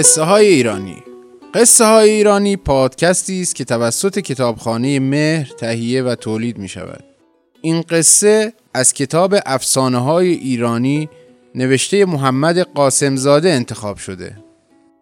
[0.00, 1.02] قصه های ایرانی.
[1.54, 7.04] قصه های ایرانی پادکستی است که توسط کتابخانه مهر تهیه و تولید می شود
[7.62, 11.08] این قصه از کتاب افسانه های ایرانی
[11.54, 14.36] نوشته محمد قاسمزاده انتخاب شده.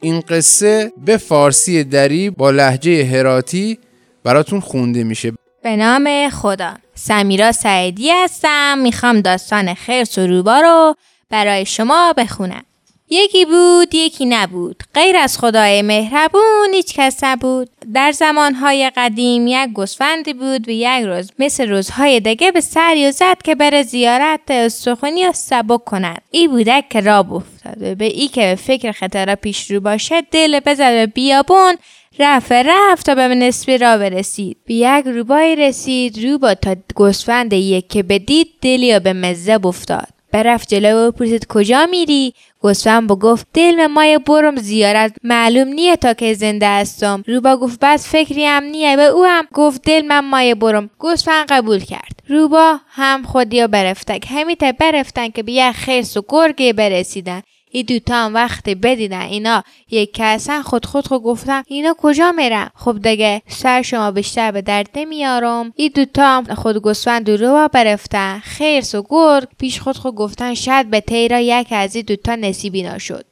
[0.00, 3.78] این قصه به فارسی دری با لحجه هراتی
[4.24, 5.32] براتون خونده میشه.
[5.62, 6.74] به نام خدا.
[6.94, 8.78] سمیرا سعیدی هستم.
[8.78, 10.94] می‌خوام داستان خرس و روبا رو
[11.30, 12.62] برای شما بخونم.
[13.10, 14.82] یکی بود یکی نبود.
[14.94, 17.68] غیر از خدای مهربون هیچ کس نبود.
[17.94, 23.10] در زمانهای قدیم یک گوسفندی بود و یک روز مثل روزهای دیگه به سری و
[23.10, 26.22] زد که بره زیارت استخونی و سبک کند.
[26.30, 30.22] ای بودک که راب افتاد و به ای که به فکر خطر پیش رو باشه
[30.30, 31.74] دل بزد به بیابون
[32.18, 34.56] رفت رفت تا به نصفی را برسید.
[34.66, 40.68] به یک روبایی رسید روبا تا گوسفند یک که بدید دلی به مزه افتاد برفت
[40.68, 46.12] جلو و پرسید کجا میری؟ گوسفند با گفت دل مای برم زیارت معلوم نیه تا
[46.14, 47.22] که زنده هستم.
[47.26, 49.46] روبا گفت بس فکری هم نیه به او هم.
[49.54, 50.90] گفت دل من مای برم.
[50.98, 52.20] گوسفند قبول کرد.
[52.28, 54.26] روبا هم خودیا برفتک.
[54.30, 57.42] همیته برفتن که به یک خرس و گرگه برسیدن.
[57.76, 62.70] ای دوتا هم وقتی بدیدن اینا یک کسن خود خود خود گفتن اینا کجا میرن؟
[62.74, 65.72] خب دیگه سر شما بیشتر به درد نمیارم.
[65.76, 68.38] ای دوتا هم خود گوسفند رو برفتن.
[68.38, 72.82] خیرس و گرگ پیش خود خود گفتن شاید به تیرا یک از این دوتا نصیبی
[72.82, 73.24] نشد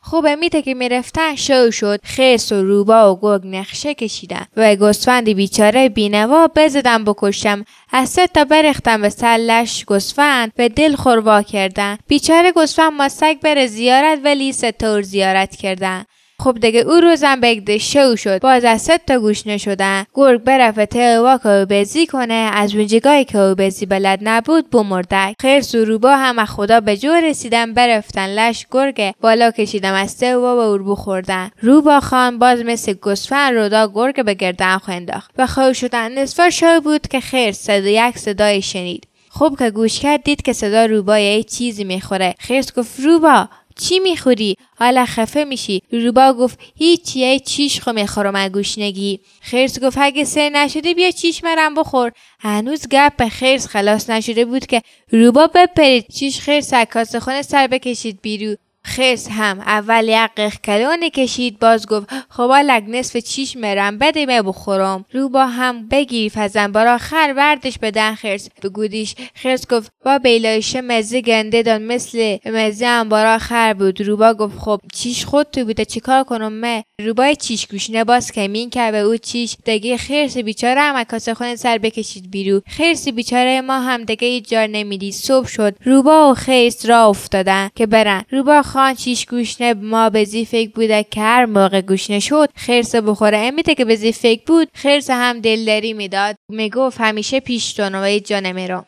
[0.00, 5.28] خوبه میته که می‌رفتن شو شد خرس و روبا و گرگ نقشه کشیدن و گوسفند
[5.28, 11.98] بیچاره بینوا بزدم بکشم از سه تا برختم به سلش گوسفند به دل خوروا کردن.
[12.08, 16.04] بیچاره گوسفند ما سگ بره زیارت ولی سه طور زیارت کردن.
[16.42, 18.40] خب دیگه او روزم بگده شو شد.
[18.40, 20.04] باز از ست تا گوش نشدن.
[20.14, 22.34] گرگ برفت تهوا که بزی کنه.
[22.34, 27.72] از اونجگاهی که او بزی بلد نبود بمردک خیر سروبا هم خدا به جو رسیدن.
[27.74, 29.12] برفتن لش گرگ.
[29.20, 31.50] بالا کشیدم از تهوا به اوربو خوردن.
[31.62, 35.30] روبا خان باز مثل گسفن رودا گرگ به گردن انداخت.
[35.38, 39.04] و خواهی شدن نصفا شو بود که خیر صدا یک صدای شنید.
[39.30, 42.34] خوب که گوش کرد دید که صدا روبا یه چیزی می‌خوره.
[42.38, 43.48] خیرس گفت روبا
[43.78, 45.82] چی می‌خوری؟ حالا خفه میشی.
[45.92, 49.20] روبا گفت هیچ یه چیش خو می‌خورم گوشنگی.
[49.40, 52.12] خرس گفت اگه سر نشده بیا چیش مرم بخور.
[52.40, 56.06] هنوز گپ به خرس خلاص نشده بود که روبا بپرید.
[56.14, 58.56] چیش خرس از خونه سر بکشید بیرو
[58.88, 59.60] خرس هم.
[59.60, 65.04] اول یک کلونه کشید باز گفت خب لگ نصف چیش مرم بده می بخورم.
[65.12, 68.48] رو با هم بگیر فزن برا خر وردش بدن خرس.
[68.62, 74.00] بگودیش خرس گفت با بیلایش مزه گنده دان مثل مزه هم برا خر بود.
[74.00, 78.70] روبا گفت خب چیش خود تو بوده چیکار کنم مه روبای چیش گوشنه باز کمین
[78.70, 79.56] که به او چیش.
[79.66, 84.66] دگه خرس بیچاره هم کاسه خونه سر بکشید بیرو خرس بیچاره ما هم دگه ایجار
[84.66, 85.74] نمیدی صبح شد.
[85.84, 88.24] روبا و خرس را افتادن که برن.
[88.30, 93.38] روبا خان چیش گوشنه ما به فکر بوده که هر موقع گوشنه شد خرس بخوره.
[93.38, 96.36] امیده که به فکر بود خرس هم دلداری می‌داد.
[96.50, 98.84] می‌گفت همیشه پیش و جا نمیرم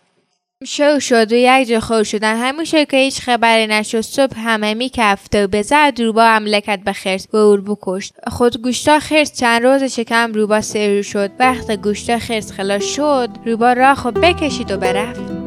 [0.67, 2.37] شو شد و یک جا خور شدن.
[2.37, 6.93] همیشه که هیچ خبری نشد صبح همه می کفته و به زد روبا کرد به
[6.93, 8.15] خرس و اور بکشت.
[8.27, 11.31] خود گوشتا خرس چند روز شکم روبا سر شد.
[11.39, 15.40] وقت گوشتا خرس خلاص شد روبا راه بکشید و برفت.